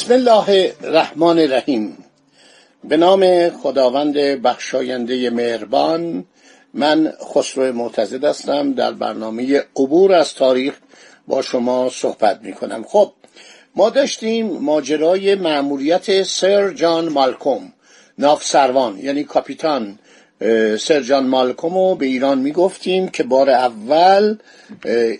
بسم 0.00 0.12
الله 0.12 0.72
الرحمن 0.82 1.38
الرحیم. 1.38 2.04
به 2.84 2.96
نام 2.96 3.50
خداوند 3.50 4.14
بخشاینده 4.14 5.30
مهربان 5.30 6.24
من 6.74 7.12
خسرو 7.34 7.72
معتزد 7.72 8.24
هستم 8.24 8.72
در 8.72 8.92
برنامه 8.92 9.62
عبور 9.76 10.14
از 10.14 10.34
تاریخ 10.34 10.74
با 11.28 11.42
شما 11.42 11.90
صحبت 11.90 12.40
می 12.42 12.52
کنم 12.52 12.84
خب 12.88 13.12
ما 13.76 13.90
داشتیم 13.90 14.46
ماجرای 14.46 15.34
مأموریت 15.34 16.22
سر 16.22 16.70
جان 16.70 17.08
مالکوم 17.08 17.72
نافسروان 18.18 18.98
یعنی 18.98 19.24
کاپیتان 19.24 19.98
سر 20.78 21.00
جان 21.00 21.26
مالکوم 21.26 21.74
رو 21.74 21.94
به 21.94 22.06
ایران 22.06 22.38
می 22.38 22.52
گفتیم 22.52 23.08
که 23.08 23.22
بار 23.22 23.50
اول 23.50 24.36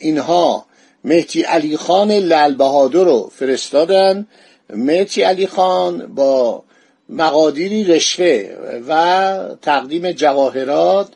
اینها 0.01 0.67
مهدی 1.05 1.43
علی 1.43 1.77
خان 1.77 2.11
لل 2.11 2.55
بهادر 2.55 3.05
رو 3.05 3.31
فرستادن 3.35 4.27
مهدی 4.75 5.23
علی 5.23 5.47
خان 5.47 6.15
با 6.15 6.65
مقادیری 7.09 7.85
رشوه 7.85 8.49
و 8.89 9.39
تقدیم 9.63 10.13
جواهرات 10.13 11.09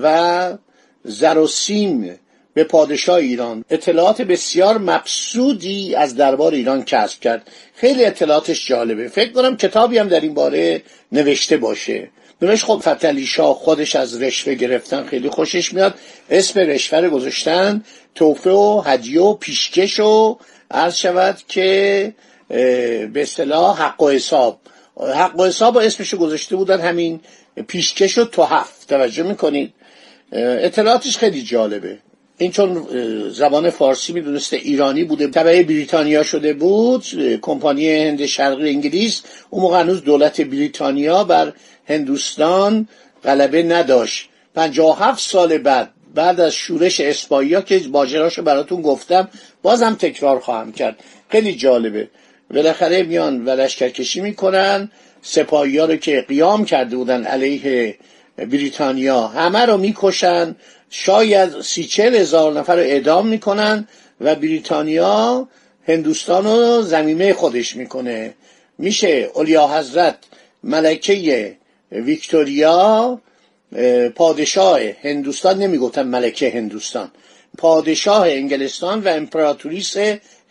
و 0.00 0.52
زر 1.04 1.38
و 1.38 1.46
سیم 1.46 2.18
به 2.54 2.64
پادشاه 2.64 3.16
ایران. 3.16 3.64
اطلاعات 3.70 4.22
بسیار 4.22 4.78
مبسودی 4.78 5.94
از 5.94 6.16
دربار 6.16 6.54
ایران 6.54 6.84
کسب 6.84 7.20
کرد. 7.20 7.50
خیلی 7.74 8.04
اطلاعاتش 8.04 8.68
جالبه. 8.68 9.08
فکر 9.08 9.32
کنم 9.32 9.56
کتابی 9.56 9.98
هم 9.98 10.08
در 10.08 10.20
این 10.20 10.34
باره 10.34 10.82
نوشته 11.12 11.56
باشه. 11.56 12.10
نوشت 12.42 12.64
خب 12.64 12.82
فتلی 12.84 13.26
شاه 13.26 13.54
خودش 13.54 13.96
از 13.96 14.22
رشوه 14.22 14.54
گرفتن 14.54 15.04
خیلی 15.04 15.28
خوشش 15.28 15.72
میاد. 15.72 15.94
اسم 16.30 16.60
رشوه 16.60 16.98
رو 16.98 17.10
گذاشتن 17.10 17.84
توفه 18.14 18.50
و 18.50 18.82
هدیه 18.86 19.20
و 19.20 19.34
پیشکش 19.34 20.00
و 20.00 20.38
عرض 20.70 20.96
شود 20.96 21.38
که 21.48 22.12
به 22.48 23.10
اصطلاح 23.14 23.82
حق 23.82 24.02
و 24.02 24.10
حساب. 24.10 24.60
حق 25.14 25.40
و 25.40 25.44
حساب 25.44 25.76
و 25.76 25.78
اسمشو 25.78 26.16
گذاشته 26.16 26.56
بودن 26.56 26.80
همین 26.80 27.20
پیشکش 27.68 28.18
و 28.18 28.24
توحف 28.24 28.84
توجه 28.84 29.22
می‌کنید؟ 29.22 29.72
اطلاعاتش 30.32 31.18
خیلی 31.18 31.42
جالبه. 31.42 31.98
این 32.38 32.50
چون 32.50 32.86
زبان 33.30 33.70
فارسی 33.70 34.12
می‌دونسته 34.12 34.56
ایرانی 34.56 35.04
بوده. 35.04 35.28
تبعه 35.28 35.62
بریتانیا 35.62 36.22
شده 36.22 36.52
بود. 36.52 37.04
کمپانی 37.42 37.90
هند 37.90 38.26
شرقی 38.26 38.68
انگلیس. 38.70 39.22
اون 39.50 39.62
موقع 39.62 39.80
هنوز 39.80 40.04
دولت 40.04 40.40
بریتانیا 40.40 41.24
بر 41.24 41.52
هندوستان 41.88 42.88
غلبه 43.24 43.62
نداشت. 43.62 44.28
هفت 44.98 45.20
سال 45.20 45.58
بعد 45.58 45.90
بعد 46.14 46.40
از 46.40 46.52
شورش 46.52 47.00
اسپایا 47.00 47.60
که 47.60 47.78
باجراشو 47.78 48.42
براتون 48.42 48.82
گفتم 48.82 49.28
بازم 49.62 49.94
تکرار 49.94 50.40
خواهم 50.40 50.72
کرد. 50.72 50.96
خیلی 51.28 51.54
جالبه. 51.54 52.08
بالاخره 52.50 53.02
میان 53.02 53.44
و 53.44 53.50
لشکرکشی 53.50 54.20
می‌کنن. 54.20 54.90
سپاهی 55.22 55.78
رو 55.78 55.96
که 55.96 56.24
قیام 56.28 56.64
کرده 56.64 56.96
بودن 56.96 57.24
علیه 57.24 57.94
بریتانیا 58.36 59.26
همه 59.26 59.66
رو 59.66 59.76
می‌کشن. 59.76 60.56
شاید 60.90 61.60
سی 61.60 61.84
چل 61.84 62.14
هزار 62.14 62.52
نفر 62.52 62.76
رو 62.76 62.82
اعدام 62.82 63.26
می‌کنن 63.26 63.88
و 64.20 64.34
بریتانیا 64.34 65.48
هندوستان 65.88 66.44
رو 66.44 66.82
زمینه 66.82 67.32
خودش 67.32 67.76
می‌کنه. 67.76 68.34
میشه 68.78 69.30
اولیا 69.34 69.68
حضرت 69.68 70.16
ملکه 70.62 71.56
ویکتوریا 71.92 73.20
پادشاه 74.14 74.80
هندوستان 75.02 75.58
نمی‌گفتن 75.58 76.02
ملکه 76.02 76.50
هندوستان 76.50 77.10
پادشاه 77.58 78.28
انگلستان 78.28 79.00
و 79.00 79.08
امپراتوریس 79.08 79.96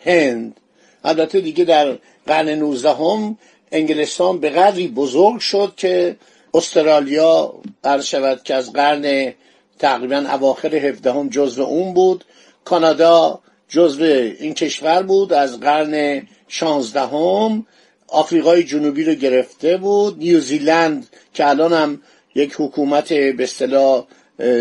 هند. 0.06 0.60
البته 1.04 1.40
دیگه 1.40 1.64
در 1.64 1.98
قرن 2.26 2.48
نوزدهم 2.48 3.38
انگلستان 3.72 4.40
به 4.40 4.50
قدری 4.50 4.88
بزرگ 4.88 5.38
شد 5.38 5.72
که 5.76 6.16
استرالیا 6.54 7.54
عرض 7.84 8.04
شود 8.04 8.42
که 8.42 8.54
از 8.54 8.72
قرن 8.72 9.34
تقریبا 9.78 10.16
اواخر 10.16 10.74
هفدهم 10.74 11.28
جزو 11.28 11.62
اون 11.62 11.94
بود. 11.94 12.24
کانادا 12.64 13.40
جزو 13.68 14.04
این 14.04 14.54
کشور 14.54 15.02
بود. 15.02 15.32
از 15.32 15.60
قرن 15.60 16.22
شانزدهم 16.48 17.66
آفریقای 18.08 18.64
جنوبی 18.64 19.04
رو 19.04 19.14
گرفته 19.14 19.76
بود. 19.76 20.18
نیوزیلند 20.18 21.06
که 21.34 21.48
الان 21.48 21.72
هم 21.72 22.00
یک 22.34 22.54
حکومت 22.58 23.12
به 23.12 23.44
اصطلاح 23.44 24.04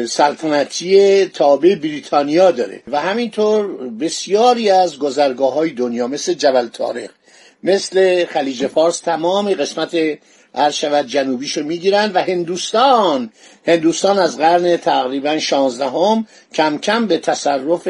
سلطنتی 0.09 1.25
تابع 1.25 1.75
بریتانیا 1.75 2.52
داره. 2.52 2.81
و 2.88 3.02
همینطور 3.02 3.90
بسیاری 3.90 4.69
از 4.69 5.00
گذرگاه 5.00 5.53
های 5.53 5.69
دنیا 5.69 6.08
مثل 6.08 6.34
جبل 6.34 6.68
تاریخ 6.68 7.12
مثل 7.63 8.25
خلیج 8.25 8.68
فارس 8.68 9.00
تمام 9.00 9.53
قسمت 9.53 10.19
شود 10.72 11.08
جنوبیشو 11.08 11.64
می‌گیرن 11.64 12.12
و 12.12 12.22
هندوستان 12.22 13.31
هندوستان 13.68 14.19
از 14.19 14.38
قرن 14.38 14.78
تقریبا 14.78 15.40
شانزدهم 15.40 16.28
کم 16.53 16.78
کم 16.78 17.08
به 17.08 17.18
تصرف 17.18 17.88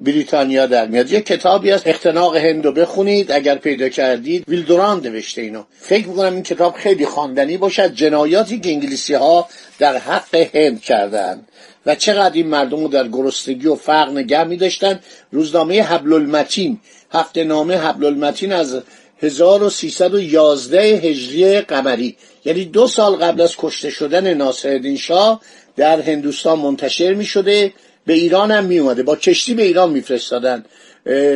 بریتانیا 0.00 0.66
در 0.66 0.86
میاد. 0.86 1.10
یه 1.10 1.20
کتابی 1.20 1.72
از 1.72 1.82
اختناق 1.86 2.36
هندو 2.36 2.72
بخونید. 2.72 3.32
اگر 3.32 3.54
پیدا 3.54 3.88
کردید 3.88 4.44
ویلدوران 4.48 5.00
نوشته 5.00 5.42
اینو. 5.42 5.62
فکر 5.80 6.08
می‌کنم 6.08 6.34
این 6.34 6.42
کتاب 6.42 6.74
خیلی 6.74 7.06
خواندنی 7.06 7.56
باشد. 7.56 7.94
جنایاتی 7.94 8.60
که 8.60 8.68
انگلیسی 8.68 9.14
ها 9.14 9.48
در 9.78 9.96
حق 9.96 10.34
هند 10.54 10.80
کردند 10.80 11.48
و 11.86 11.94
چقدر 11.94 12.34
این 12.34 12.46
مردم 12.46 12.80
رو 12.80 12.88
در 12.88 13.08
گرسنگی 13.08 13.66
و 13.66 13.74
فقر 13.74 14.10
نگه 14.10 14.44
می 14.44 14.56
داشتن 14.56 15.00
روزنامه 15.32 15.82
حبل 15.82 16.12
المتین 16.12 16.78
هفته 17.12 17.44
نامه 17.44 17.76
حبل 17.76 18.04
المتین 18.04 18.52
از 18.52 18.82
1311 19.22 20.80
هجری 20.80 21.60
قمری. 21.60 22.16
یعنی 22.44 22.64
دو 22.64 22.86
سال 22.86 23.16
قبل 23.16 23.40
از 23.40 23.54
کشته 23.58 23.90
شدن 23.90 24.34
ناصرالدین 24.34 24.96
شاه 24.96 25.40
در 25.76 26.00
هندوستان 26.00 26.58
منتشر 26.58 27.14
می 27.14 27.24
شده 27.24 27.72
به 28.10 28.16
ایران 28.16 28.50
هم 28.50 28.64
می 28.64 28.78
اومده 28.78 29.02
با 29.02 29.16
کشتی 29.16 29.54
به 29.54 29.62
ایران 29.62 29.90
میفرستادن. 29.90 30.64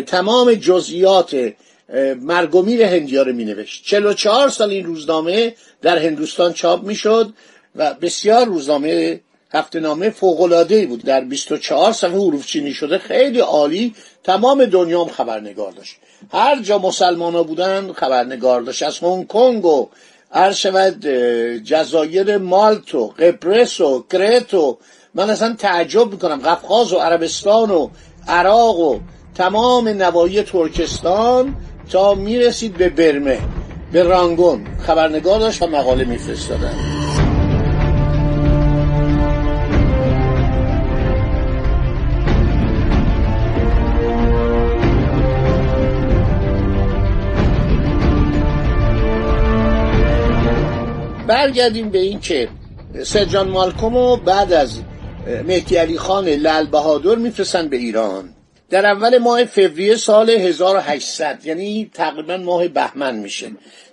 تمام 0.07 0.55
جزئیات 0.55 1.53
مرگ 2.21 2.55
و 2.55 2.63
میر 2.63 2.83
هندیا 2.83 3.23
رو 3.23 3.33
می 3.33 3.45
نوشت 3.45 3.85
44 3.85 4.49
سال 4.49 4.71
این 4.71 4.87
روزنامه 4.87 5.55
در 5.83 5.99
هندوستان 5.99 6.53
چاپ 6.53 6.83
می 6.83 6.95
شد 6.95 7.33
و 7.77 7.95
بسیار 7.95 8.47
روزنامه 8.47 9.21
هفته 9.53 9.81
نامه 9.81 10.11
فوقلاده 10.11 10.87
بود. 10.87 11.03
در 11.03 11.21
24 11.21 11.93
صفحه 11.93 12.11
حروف 12.11 12.47
چینی 12.47 12.73
شده 12.73 12.99
خیلی 12.99 13.39
عالی. 13.39 13.95
تمام 14.25 14.65
دنیا 14.65 15.05
هم 15.05 15.11
خبرنگار 15.11 15.73
داشت. 15.73 15.97
هر 16.33 16.63
جا 16.63 16.79
مسلمان 16.79 17.35
ها 17.35 17.43
بودن 17.43 17.93
خبرنگار 17.93 18.61
داشت. 18.61 18.83
از 18.83 18.99
هنگ 18.99 19.27
کنگ 19.27 19.65
و 19.65 19.89
شود 20.55 21.07
جزایر 21.65 22.39
مالت 22.39 22.95
و 22.95 23.07
قبرس 23.07 23.81
و 23.81 24.05
کرت 24.13 24.55
و 24.55 24.79
من 25.15 25.31
اصلا 25.31 25.55
تعجب 25.59 26.13
می‌کنم. 26.13 26.41
قفقاز 26.41 26.93
و 26.93 26.97
عربستان 26.97 27.71
و 27.71 27.89
عراق 28.29 28.79
و 28.79 28.99
تمام 29.35 29.89
نواحی 29.89 30.43
ترکستان 30.43 31.57
تا 31.91 32.15
می‌رسید 32.15 32.77
به 32.77 32.89
برمه 32.89 33.39
به 33.93 34.03
رانگون. 34.03 34.65
خبرنگار 34.87 35.41
داشت 35.41 35.63
و 35.63 35.67
مقاله 35.67 36.05
میفرستادن. 36.05 36.75
برگردیم 51.27 51.91
به 51.91 51.99
این 51.99 52.21
که 52.21 52.49
سرجان 53.03 53.49
مالکومو 53.49 54.17
بعد 54.17 54.53
از 54.53 54.81
مهدی 55.27 55.77
علی 55.77 55.99
خان 55.99 56.29
لل 56.29 56.67
بهادر 56.67 57.15
میفرستن 57.15 57.69
به 57.69 57.77
ایران. 57.77 58.35
در 58.71 58.87
اول 58.87 59.19
ماه 59.19 59.45
فوریه 59.45 59.97
سال 59.97 60.31
1800 60.31 61.41
یعنی 61.45 61.91
تقریبا 61.95 62.37
ماه 62.37 62.69
بهمن 62.69 63.17
میشه. 63.17 63.51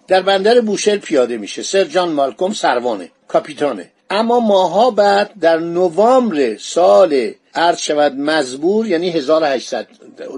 در 0.07 0.21
بندر 0.21 0.61
بوشهر 0.61 0.97
پیاده 0.97 1.37
میشه. 1.37 1.63
سرجان 1.63 2.11
مالکوم 2.11 2.53
سروانه 2.53 3.11
کاپیتانه. 3.27 3.91
اما 4.09 4.39
ماها 4.39 4.91
بعد 4.91 5.31
در 5.39 5.57
نوامبر 5.57 6.57
سال 6.57 7.31
عرض 7.55 7.77
شود 7.77 8.15
مزبور 8.15 8.87
یعنی 8.87 9.09
1800 9.09 9.87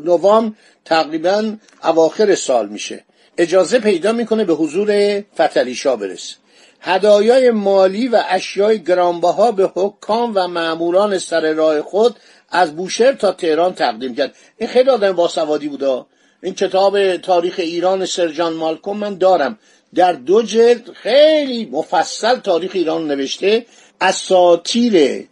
نوامبر 0.04 0.56
تقریبا 0.86 1.56
اواخر 1.84 2.36
سال 2.36 2.69
میشه. 2.69 3.04
اجازه 3.38 3.80
پیدا 3.80 4.12
می‌کنه 4.12 4.44
به 4.45 4.54
حضور 4.54 5.22
فتلیشا 5.36 5.95
برسه. 5.95 6.36
هدایای 6.85 7.51
مالی 7.51 8.07
و 8.07 8.24
اشیای 8.30 8.83
گرانبها 8.83 9.51
به 9.51 9.71
حکام 9.75 10.31
و 10.35 10.47
معموران 10.47 11.19
سر 11.19 11.53
راه 11.53 11.81
خود 11.81 12.15
از 12.50 12.75
بوشهر 12.75 13.13
تا 13.13 13.31
تهران 13.31 13.74
تقدیم 13.74 14.15
کرد. 14.15 14.35
این 14.57 14.69
خیلی 14.69 14.89
آدم 14.89 15.12
باسوادی 15.12 15.68
بوده 15.68 16.06
این 16.44 16.53
کتاب 16.53 17.18
تاریخ 17.18 17.56
ایران 17.57 18.06
سرجان 18.06 18.53
مالکوم 18.53 18.97
من 18.97 19.18
دارم. 19.18 19.59
در 19.95 20.13
دو 20.13 20.41
جلد 20.41 20.89
خیلی 20.94 21.65
مفصل 21.71 22.35
تاریخ 22.35 22.71
ایران 22.74 23.07
نوشته. 23.07 23.65
اساتیر 24.01 25.25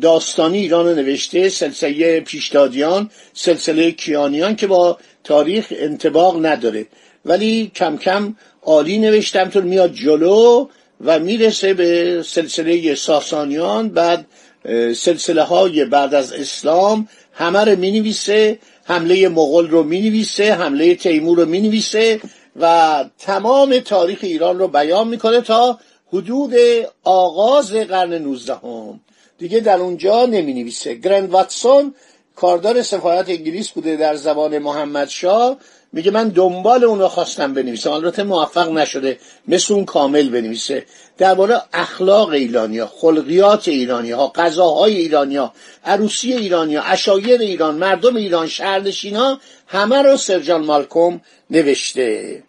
داستانی 0.00 0.58
ایران 0.58 0.94
نوشته. 0.94 1.48
سلسله 1.48 2.20
پیشدادیان 2.20 3.10
سلسله 3.32 3.92
کیانیان 3.92 4.56
که 4.56 4.66
با 4.66 4.98
تاریخ 5.24 5.66
انتباق 5.70 6.46
نداره. 6.46 6.86
ولی 7.24 7.72
کم 7.74 7.96
کم 7.96 8.36
عالی 8.62 8.98
نوشتم. 8.98 9.50
طور 9.50 9.62
میاد 9.62 9.92
جلو. 9.92 10.68
و 11.04 11.18
می‌رسه 11.18 11.74
به 11.74 12.22
سلسله 12.26 12.94
ساسانیان 12.94 13.88
بعد 13.88 14.26
سلسله 14.96 15.42
های 15.42 15.84
بعد 15.84 16.14
از 16.14 16.32
اسلام 16.32 17.08
همه 17.32 17.64
رو 17.64 17.78
می 17.78 17.90
نویسه 17.90 18.58
حمله 18.84 19.28
مغول 19.28 19.70
رو 19.70 19.82
می 19.82 20.00
نویسه 20.00 20.54
حمله 20.54 20.94
تیمور 20.94 21.38
رو 21.38 21.46
می 21.46 21.60
نویسه 21.60 22.20
و 22.60 23.04
تمام 23.18 23.78
تاریخ 23.78 24.18
ایران 24.22 24.58
رو 24.58 24.68
بیان 24.68 25.08
می‌کنه 25.08 25.40
تا 25.40 25.78
حدود 26.12 26.54
آغاز 27.04 27.72
قرن 27.72 28.12
نوزدهم. 28.12 29.00
دیگه 29.38 29.60
در 29.60 29.78
اونجا 29.78 30.26
نمی 30.26 30.54
نویسه 30.54 30.94
گرند 30.94 31.30
واتسون 31.30 31.94
کاردار 32.36 32.82
سفارت 32.82 33.28
انگلیس 33.28 33.70
بوده 33.70 33.96
در 33.96 34.16
زبان 34.16 34.58
محمد 34.58 35.08
شاه 35.08 35.58
میگه 35.94 36.10
من 36.10 36.28
دنبال 36.28 36.84
اون 36.84 36.98
رو 36.98 37.08
خواستم 37.08 37.54
بنویسم. 37.54 37.90
البته 37.90 38.22
موفق 38.22 38.72
نشده 38.72 39.18
مثل 39.48 39.74
اون 39.74 39.84
کامل 39.84 40.28
بنویسه. 40.28 40.86
درباره 41.18 41.62
اخلاق 41.72 42.28
ایرانیا 42.28 42.86
خلقیات 42.86 43.68
ایرانیا 43.68 44.32
غذاهای 44.34 44.96
ایرانیا 44.96 45.52
عروسی 45.84 46.32
ایرانیا 46.32 46.82
اشایر 46.82 47.40
ایران 47.40 47.74
مردم 47.74 48.16
ایران 48.16 48.46
شهردشینا 48.46 49.40
همه 49.66 50.02
رو 50.02 50.16
سرجان 50.16 50.64
مالکوم 50.64 51.20
نوشته. 51.50 52.42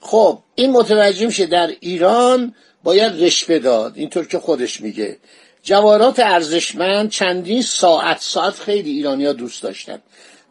خب 0.00 0.38
این 0.54 0.70
متوجه 0.70 1.26
میشه 1.26 1.46
در 1.46 1.70
ایران 1.80 2.54
باید 2.84 3.24
رشوه 3.24 3.58
داد. 3.58 3.92
اینطور 3.96 4.26
که 4.26 4.38
خودش 4.38 4.80
میگه. 4.80 5.16
جواهرات 5.62 6.20
ارزشمند 6.20 7.10
چندین 7.10 7.62
ساعت 7.62 8.20
ساعت 8.20 8.54
خیلی 8.54 8.90
ایرانیا 8.90 9.32
دوست 9.32 9.62
داشتن. 9.62 9.98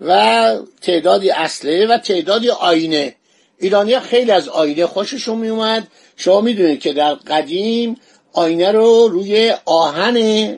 و 0.01 0.57
تعدادی 0.81 1.29
اصله 1.29 1.87
و 1.87 1.97
تعدادی 1.97 2.49
آینه. 2.49 3.15
ایرانیا 3.59 3.99
خیلی 3.99 4.31
از 4.31 4.49
آینه 4.49 4.85
خوششون 4.85 5.37
میومد 5.37 5.87
شما 6.17 6.41
می‌دونید 6.41 6.79
که 6.79 6.93
در 6.93 7.13
قدیم 7.13 7.97
آینه 8.33 8.71
رو 8.71 9.07
روی 9.07 9.53
آهن 9.65 10.17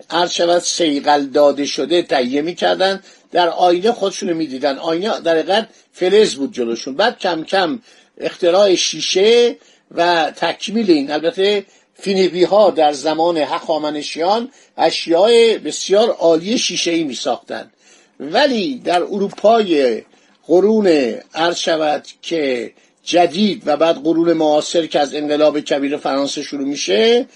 عرض 0.09 0.31
شود 0.31 0.59
سیقل 0.59 1.25
داده 1.25 1.65
شده 1.65 2.01
تهیه 2.01 2.41
می‌کردن. 2.41 3.03
در 3.31 3.49
آینه 3.49 3.91
خودشون 3.91 4.33
می‌دیدن. 4.33 4.77
آینه 4.77 5.19
در 5.19 5.37
حقیقت 5.37 5.67
فلز 5.93 6.35
بود 6.35 6.53
جلوشون. 6.53 6.95
بعد 6.95 7.19
کم 7.19 7.43
کم 7.43 7.79
اختراع 8.17 8.75
شیشه 8.75 9.57
و 9.91 10.31
تکمیل 10.35 10.91
این. 10.91 11.11
البته 11.11 11.65
فینیبی 12.01 12.43
ها 12.43 12.71
در 12.71 12.91
زمان 12.93 13.37
هخامنشیان 13.37 14.51
اشیاء 14.77 15.57
بسیار 15.57 16.09
عالی 16.09 16.57
شیشه 16.57 16.91
ای 16.91 17.03
می 17.03 17.15
ساختن. 17.15 17.71
ولی 18.19 18.81
در 18.85 19.03
اروپای 19.03 20.01
قرون 20.47 20.87
عرض 21.33 21.57
شود 21.57 22.07
که 22.21 22.71
جدید 23.03 23.63
و 23.65 23.77
بعد 23.77 24.03
قرون 24.03 24.33
معاصر 24.33 24.85
که 24.85 24.99
از 24.99 25.15
انقلاب 25.15 25.59
کبیر 25.59 25.97
فرانسه 25.97 26.41
شروع 26.41 26.67
میشه 26.67 27.27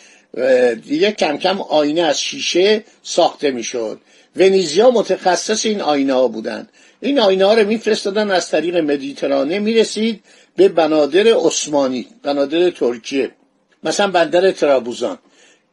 دیگه 0.85 1.11
کم 1.11 1.37
کم 1.37 1.61
آینه 1.61 2.01
از 2.01 2.21
شیشه 2.21 2.83
ساخته 3.03 3.51
می‌شد. 3.51 3.99
ونیزیا 4.35 4.91
متخصص 4.91 5.65
این 5.65 5.81
آینه 5.81 6.13
ها 6.13 6.27
بودن 6.27 6.67
این 7.01 7.19
آینه 7.19 7.45
ها 7.45 7.53
رو 7.53 7.67
میفرستادن 7.67 8.31
از 8.31 8.49
طریق 8.49 8.77
مدیترانه 8.77 9.59
می‌رسید 9.59 10.23
به 10.55 10.69
بنادر 10.69 11.27
عثمانی 11.27 12.07
بنادر 12.23 12.69
ترکیه. 12.69 13.31
مثلا 13.83 14.07
بندر 14.07 14.51
ترابوزان. 14.51 15.17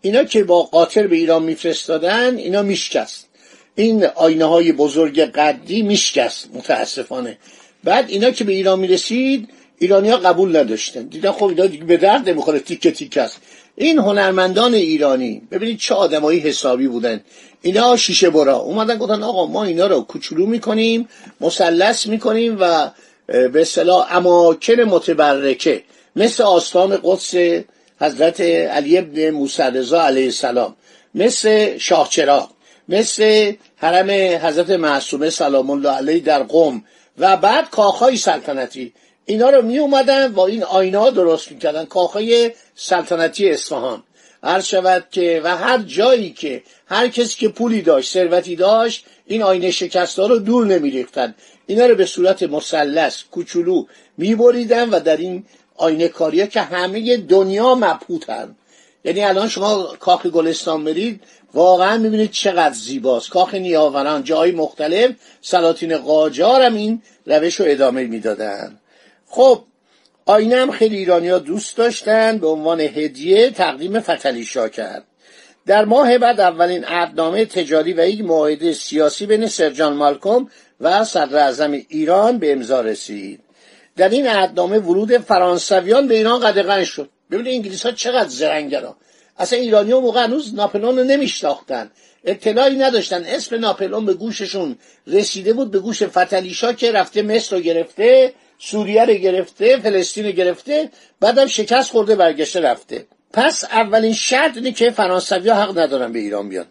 اینا 0.01 0.25
که 0.25 0.45
با 0.45 0.63
قاطر 0.63 1.07
به 1.07 1.17
ایران 1.17 1.43
میفرستادن 1.43 2.37
اینا 2.37 2.63
میشکست. 2.63 3.27
این 3.75 4.07
آینه 4.07 4.45
های 4.45 4.73
بزرگ 4.73 5.21
قدی 5.21 5.83
میشکست 5.83 6.49
متاسفانه. 6.55 7.39
بعد 7.85 8.05
اینا 8.09 8.31
که 8.31 8.45
به 8.45 8.53
ایران 8.53 8.81
می‌رسید 8.81 9.49
ایرانیا 9.79 10.17
قبول 10.17 10.57
نداشتن. 10.57 11.03
دیدن 11.03 11.33
خب 11.33 11.45
اینا 11.45 11.67
به 11.67 11.97
درد 11.97 12.29
نمی‌خوره 12.29 12.59
تیکه 12.59 12.91
تیکه 12.91 13.23
است. 13.23 13.41
این 13.77 13.99
هنرمندان 13.99 14.75
ایرانی 14.75 15.43
ببینید 15.51 15.79
چه 15.79 15.95
آدمایی 15.95 16.39
حسابی 16.39 16.89
بودن. 16.89 17.21
اینا 17.63 17.97
شیشه 17.97 18.31
برا. 18.31 18.57
اومدن 18.57 18.99
گفتن 18.99 19.23
آقا 19.23 19.47
ما 19.47 19.65
اینا 19.65 19.87
رو 19.87 20.01
کوچولو 20.01 20.47
می‌کنیم 20.47 21.09
مثلث 21.41 22.07
می‌کنیم 22.07 22.57
و 22.61 22.91
به 23.27 23.61
اصطلاح 23.61 24.17
اماکن 24.17 24.81
متبرکه. 24.81 25.83
مثل 26.17 26.43
آستان 26.43 27.01
قدس 27.03 27.35
حضرت 28.01 28.41
علی 28.41 28.99
ابن 28.99 29.31
موسی 29.31 29.63
رضا 29.63 30.03
علیه 30.03 30.25
السلام 30.25 30.77
مثل 31.15 31.79
شاهچراغ 31.79 32.51
مثل 32.89 33.53
حرم 33.77 34.11
حضرت 34.47 34.71
معصومه 34.71 35.31
سلام 35.31 35.71
الله 35.71 35.91
علیه 35.91 36.21
در 36.21 36.43
قم 36.43 36.85
و 37.19 37.37
بعد 37.37 37.71
کاخهای 37.71 38.17
سلطنتی. 38.17 38.93
اینا 39.25 39.51
رو 39.51 39.63
می 39.63 39.79
اومدن 39.79 40.33
با 40.33 40.47
این 40.47 40.63
آینه 40.63 40.99
ها 40.99 41.11
درست 41.11 41.53
می‌کردن 41.53 41.85
کاخهای 41.85 42.51
سلطنتی 42.75 43.51
اصفهان. 43.51 44.03
عرض 44.43 44.67
شود 44.67 45.05
که 45.11 45.41
و 45.45 45.57
هر 45.57 45.79
جایی 45.79 46.31
که 46.31 46.63
هر 46.87 47.09
کسی 47.09 47.37
که 47.39 47.49
پولی 47.49 47.83
داشت 47.83 48.13
ثروتی 48.13 48.57
داشت 48.57 49.05
این 49.27 49.43
آینه 49.43 49.71
شکسته 49.71 50.27
رو 50.27 50.39
دور 50.39 50.67
نمیریختن. 50.67 51.35
اینا 51.67 51.87
رو 51.87 51.95
به 51.95 52.07
صورت 52.07 52.43
مثلث 52.43 53.23
کوچولو 53.31 53.85
میبریدن 54.19 54.91
و 54.91 55.01
در 55.01 55.17
این 55.17 55.45
آینه 55.81 56.09
کاریه 56.09 56.47
که 56.47 56.61
همه 56.61 57.17
دنیا 57.17 57.75
مبهوتن. 57.75 58.57
یعنی 59.05 59.25
الان 59.25 59.49
شما 59.49 59.83
کاخ 60.01 60.27
گلستان 60.27 60.85
برید 60.85 61.21
واقعا 61.55 61.99
می‌بینید 61.99 62.31
چقدر 62.31 62.75
زیباست. 62.75 63.31
کاخ 63.31 63.55
نیاوران 63.55 64.25
جای 64.25 64.53
مختلف 64.53 65.11
سلاطین 65.43 65.99
قاجار 65.99 66.63
هم 66.63 66.75
این 66.75 67.03
روش 67.27 67.55
رو 67.55 67.67
ادامه 67.69 68.05
می‌دادن. 68.05 68.79
خب 69.27 69.63
آینه 70.27 70.57
هم 70.57 70.71
خیلی 70.71 70.97
ایرانیا 70.97 71.39
دوست 71.39 71.77
داشتن 71.77 72.39
به 72.39 72.47
عنوان 72.47 72.81
هدیه 72.81 73.51
تقدیم 73.51 74.01
فتلی 74.01 74.45
کرد. 74.45 75.05
در 75.67 75.85
ماه 75.85 76.19
بعد 76.19 76.41
اولین 76.41 76.85
عهدنامه 76.85 77.45
تجاری 77.45 77.93
و 77.93 78.09
یک 78.09 78.21
معاهده 78.21 78.73
سیاسی 78.73 79.27
بین 79.27 79.47
سرجان 79.47 79.93
مالکوم 79.93 80.51
و 80.81 81.05
صدر 81.05 81.37
اعظم 81.37 81.73
ایران 81.89 82.39
به 82.39 82.53
امضا 82.53 82.81
رسید. 82.81 83.41
در 83.97 84.09
این 84.09 84.27
عهدنامه 84.27 84.79
ورود 84.79 85.19
فرانسویان 85.19 86.09
به 86.09 86.15
ایران 86.15 86.41
قدغن 86.41 86.85
شد. 86.85 87.09
ببینید 87.31 87.55
انگلیس 87.55 87.87
ها 87.87 87.93
چقدر 87.93 88.29
زرنگران 88.29 88.95
اصلا 89.39 89.59
ایرانی 89.59 89.93
ها 89.93 90.01
موقع 90.01 90.25
هنوز 90.25 90.55
ناپلون 90.55 90.99
رو 90.99 91.05
نمیشناختن. 91.05 91.91
اطلاعی 92.25 92.77
نداشتن. 92.77 93.25
اسم 93.25 93.57
ناپلون 93.57 94.07
به 94.07 94.15
گوششون 94.15 94.77
رسیده 95.07 95.53
بود 95.53 95.71
به 95.71 95.79
گوش 95.79 96.03
فتلیشا 96.03 96.73
که 96.73 96.93
رفته 96.93 97.23
مصر 97.23 97.57
رو 97.57 97.63
گرفته 97.63 98.33
سوریه 98.59 99.05
رو 99.05 99.15
گرفته 99.15 99.77
فلسطین 99.77 100.27
رو 100.27 100.33
گرفته 100.33 100.91
بعدم 101.21 101.47
شکست 101.47 101.91
خورده 101.91 102.17
برگشته 102.17 102.61
رفته. 102.61 103.07
پس 103.33 103.65
اولین 103.65 104.13
شرط 104.13 104.57
اینه 104.57 104.73
که 104.73 104.91
فرانسوی 104.91 105.51
حق 105.51 105.79
ندارن 105.79 106.13
به 106.13 106.19
ایران 106.19 106.49
بیان. 106.49 106.67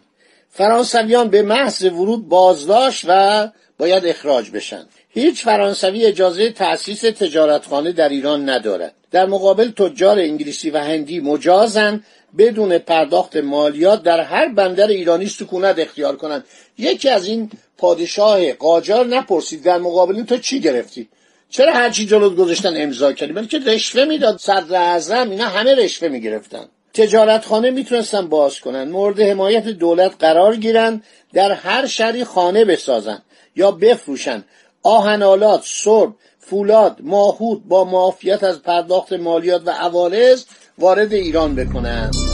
فرانسویان 0.50 1.28
به 1.28 1.42
محض 1.42 1.84
ورود 1.84 2.28
بازداشت 2.28 3.04
و 3.08 3.48
باید 3.78 4.06
اخراج 4.06 4.50
بشن. 4.50 4.86
هیچ 5.08 5.44
فرانسوی 5.44 6.06
اجازه 6.06 6.50
تأسیس 6.50 7.00
تجارتخانه 7.00 7.92
در 7.92 8.08
ایران 8.08 8.48
ندارد. 8.48 8.94
در 9.10 9.26
مقابل 9.26 9.70
تجار 9.70 10.18
انگلیسی 10.18 10.70
و 10.70 10.78
هندی 10.78 11.20
مجازن 11.20 12.04
بدون 12.38 12.78
پرداخت 12.78 13.36
مالیات 13.36 14.02
در 14.02 14.20
هر 14.20 14.48
بندر 14.48 14.86
ایرانی 14.86 15.26
سکونت 15.26 15.78
اختیار 15.78 16.16
کنند. 16.16 16.44
یکی 16.78 17.08
از 17.08 17.26
این 17.26 17.50
پادشاه 17.78 18.52
قاجار 18.52 19.06
نپرسید 19.06 19.62
در 19.62 19.78
مقابل 19.78 20.22
تو 20.22 20.36
چی 20.36 20.60
گرفتی؟ 20.60 21.08
چرا 21.50 21.72
هرچی 21.72 22.06
جلوت 22.06 22.36
گذاشتن 22.36 22.82
امضا 22.82 23.12
کردی؟ 23.12 23.32
بلکه 23.32 23.58
رشوه 23.58 24.04
می‌داد. 24.04 24.38
صدر 24.38 24.74
اعظم 24.74 25.30
اینا 25.30 25.48
همه 25.48 25.74
رشوه 25.74 26.08
می‌گرفتن. 26.08 26.64
تجارتخانه 26.94 27.70
می‌تونستن 27.70 28.28
باز 28.28 28.60
کنن 28.60 28.90
مورد 28.90 29.20
حمایت 29.20 29.64
دولت 29.64 30.12
قرار 30.18 30.56
گیرن 30.56 31.02
در 31.32 31.52
هر 31.52 31.86
شهری 31.86 32.24
خانه 32.24 32.64
بسازن 32.64 33.22
یا 33.56 33.70
بفروشن. 33.70 34.44
آهنالات 34.82 35.62
سرب 35.64 36.14
فولاد 36.38 36.98
ماهود 37.02 37.68
با 37.68 37.84
معافیت 37.84 38.44
از 38.44 38.62
پرداخت 38.62 39.12
مالیات 39.12 39.62
و 39.66 39.70
عوارض 39.70 40.44
وارد 40.78 41.12
ایران 41.12 41.54
بکنند 41.54 42.29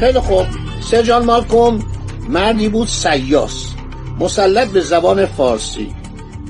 خیلی 0.00 0.20
خوب. 0.20 0.46
سرجان 0.90 1.24
مالکوم 1.24 1.84
مردی 2.28 2.68
بود 2.68 2.88
سیاس. 2.88 3.66
مسلط 4.20 4.68
به 4.68 4.80
زبان 4.80 5.26
فارسی. 5.26 5.94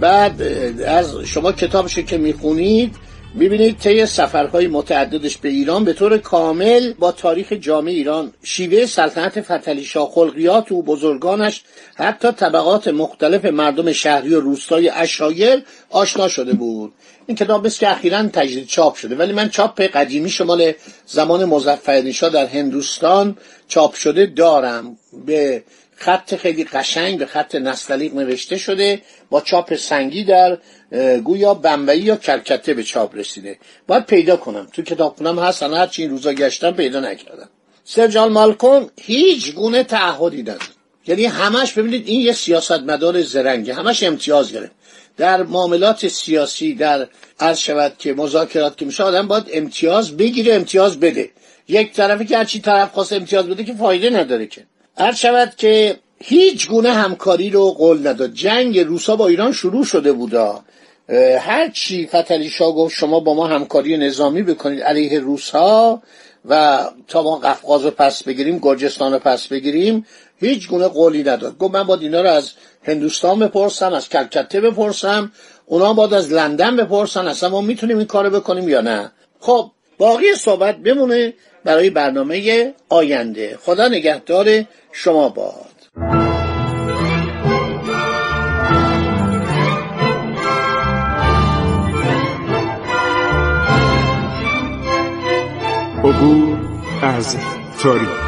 بعد 0.00 0.42
از 0.86 1.16
شما 1.24 1.52
کتابش 1.52 1.98
که 1.98 2.18
می‌خونید 2.18 2.96
ببینید 3.36 3.78
طی 3.78 4.06
سفرهای 4.06 4.66
متعددش 4.66 5.36
به 5.36 5.48
ایران 5.48 5.84
به 5.84 5.92
طور 5.92 6.18
کامل 6.18 6.92
با 6.92 7.12
تاریخ 7.12 7.52
جامعه 7.52 7.94
ایران 7.94 8.32
شیوه 8.42 8.86
سلطنت 8.86 9.40
فتلی 9.40 9.84
شاه 9.84 10.10
خلقیات 10.10 10.72
و 10.72 10.82
بزرگانش 10.82 11.62
حتی 11.94 12.32
طبقات 12.32 12.88
مختلف 12.88 13.44
مردم 13.44 13.92
شهری 13.92 14.34
و 14.34 14.40
روستای 14.40 14.88
اشایر 14.88 15.62
آشنا 15.90 16.28
شده 16.28 16.52
بود. 16.52 16.92
این 17.26 17.36
کتاب 17.36 17.66
است 17.66 17.78
که 17.78 17.90
اخیرا 17.90 18.22
تجدید 18.22 18.66
چاپ 18.66 18.94
شده 18.94 19.16
ولی 19.16 19.32
من 19.32 19.48
چاپ 19.48 19.80
قدیمی 19.80 20.30
شمال 20.30 20.72
زمان 21.06 21.44
مظفرنشاه 21.44 22.30
در 22.30 22.46
هندوستان 22.46 23.36
چاپ 23.68 23.94
شده 23.94 24.26
دارم. 24.26 24.96
به 25.26 25.62
خط 25.98 26.34
خیلی 26.34 26.64
قشنگ 26.64 27.18
به 27.18 27.26
خط 27.26 27.54
نستلیق 27.54 28.14
نوشته 28.14 28.58
شده 28.58 29.02
با 29.30 29.40
چاپ 29.40 29.74
سنگی 29.74 30.24
در 30.24 30.58
گویا 31.24 31.54
بمبئی 31.54 32.00
یا 32.00 32.16
کلکته 32.16 32.74
به 32.74 32.82
چاپ 32.82 33.16
رسیده. 33.16 33.58
باید 33.86 34.06
پیدا 34.06 34.36
کنم. 34.36 34.68
تو 34.72 34.82
کتاب 34.82 35.16
کنم 35.16 35.38
هست 35.38 35.62
هر 35.62 35.74
هرچی 35.74 36.02
این 36.02 36.10
روزا 36.10 36.32
گشتم 36.32 36.70
پیدا 36.70 37.00
نکردم. 37.00 37.48
سرجان 37.84 38.32
مالکون 38.32 38.90
هیچ 39.00 39.54
گونه 39.54 39.84
تعهدی 39.84 40.42
نداره. 40.42 40.58
یعنی 41.06 41.24
همش 41.24 41.72
ببینید 41.72 42.08
این 42.08 42.20
یه 42.20 42.32
سیاستمدار 42.32 43.22
زرنگه. 43.22 43.74
همش 43.74 44.02
امتیاز 44.02 44.52
گرفت. 44.52 44.72
در 45.16 45.42
معاملات 45.42 46.08
سیاسی 46.08 46.74
در 46.74 47.08
عرض 47.40 47.58
شود 47.58 47.94
که 47.98 48.14
مذاکرات 48.14 48.76
که 48.76 48.84
میشه 48.84 49.04
آدم 49.04 49.28
باید 49.28 49.44
امتیاز 49.52 50.16
بگیره 50.16 50.54
امتیاز 50.54 51.00
بده. 51.00 51.30
یک 51.68 51.92
طرفی 51.92 52.24
که 52.24 52.38
هرچی 52.38 52.60
طرف 52.60 52.92
خواست 52.92 53.12
امتیاز 53.12 53.46
بده 53.46 53.64
که 53.64 53.74
فایده 53.74 54.10
نداره 54.10 54.46
که. 54.46 54.62
هر 54.98 55.12
شود 55.12 55.54
که 55.56 55.98
هیچ 56.18 56.68
گونه 56.68 56.92
همکاری 56.92 57.50
رو 57.50 57.70
قول 57.70 58.06
نداد. 58.06 58.32
جنگ 58.32 58.78
روسا 58.78 59.16
با 59.16 59.28
ایران 59.28 59.52
شروع 59.52 59.84
شده 59.84 60.12
بودا. 60.12 60.64
هر 61.38 61.68
چی 61.68 62.06
فتلی 62.06 62.52
گفت 62.60 62.94
شما 62.94 63.20
با 63.20 63.34
ما 63.34 63.46
همکاری 63.46 63.96
نظامی 63.96 64.42
بکنید 64.42 64.82
علیه 64.82 65.20
روسا 65.20 66.02
و 66.48 66.84
تا 67.08 67.22
ما 67.22 67.38
قفقاز 67.38 67.84
رو 67.84 67.90
پس 67.90 68.22
بگیریم 68.22 68.58
گرجستان 68.58 69.12
رو 69.12 69.18
پس 69.18 69.46
بگیریم 69.46 70.06
هیچ 70.36 70.68
گونه 70.68 70.88
قولی 70.88 71.22
نداد. 71.22 71.58
گفت 71.58 71.74
من 71.74 71.82
باید 71.82 72.02
اینا 72.02 72.20
رو 72.20 72.30
از 72.30 72.52
هندوستان 72.82 73.38
بپرسم 73.38 73.92
از 73.92 74.08
کلکته 74.08 74.60
بپرسم 74.60 75.32
اونا 75.66 75.92
باید 75.92 76.14
از 76.14 76.32
لندن 76.32 76.76
بپرسن 76.76 77.26
اصلا 77.26 77.48
ما 77.48 77.60
می‌تونیم 77.60 77.98
این 77.98 78.06
کارو 78.06 78.30
بکنیم 78.30 78.68
یا 78.68 78.80
نه؟ 78.80 79.12
خب 79.40 79.70
باقی 79.98 80.34
صحبت 80.34 80.76
بمونه 80.76 81.34
برای 81.64 81.90
برنامه 81.90 82.74
آینده. 82.88 83.58
خدا 83.62 83.88
نگهدار 83.88 84.64
شما 84.92 85.28
باد. 85.28 85.68
عبور 96.04 96.58
از 97.02 97.36
تاریخ. 97.82 98.27